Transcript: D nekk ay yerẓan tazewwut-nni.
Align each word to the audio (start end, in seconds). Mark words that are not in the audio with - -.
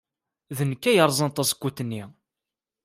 D 0.57 0.59
nekk 0.69 0.83
ay 0.89 0.95
yerẓan 0.97 1.31
tazewwut-nni. 1.31 2.03